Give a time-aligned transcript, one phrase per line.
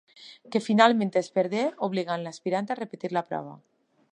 [0.53, 3.55] Que finalment es perdé, obligant l'aspirant a repetir la prova.